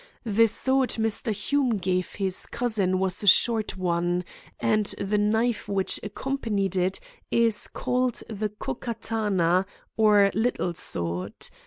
[0.25, 1.31] The sword Mr.
[1.31, 4.25] Hume gave his cousin was a short one,
[4.59, 9.67] and the knife which accompanied it is called the Ko Katana,
[9.97, 11.35] or little sword.